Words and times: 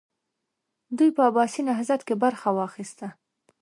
دوی 0.97 1.09
په 1.15 1.21
عباسي 1.29 1.61
نهضت 1.69 2.01
کې 2.07 2.15
برخه 2.23 2.49
واخیسته. 2.53 3.07